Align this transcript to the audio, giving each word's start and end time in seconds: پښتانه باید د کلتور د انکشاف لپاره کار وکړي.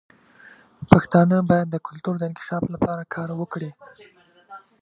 پښتانه 0.89 1.37
باید 1.49 1.67
د 1.71 1.75
کلتور 1.87 2.15
د 2.17 2.23
انکشاف 2.29 2.63
لپاره 2.73 3.03
کار 3.15 3.29
وکړي. 3.39 3.71